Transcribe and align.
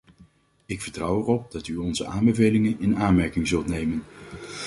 Ik 0.65 0.81
vertrouw 0.81 1.19
erop 1.21 1.51
dat 1.51 1.67
u 1.67 1.77
onze 1.77 2.05
aanbevelingen 2.05 2.79
in 2.79 2.97
aanmerking 2.97 3.47
zult 3.47 3.67
nemen. 3.67 4.03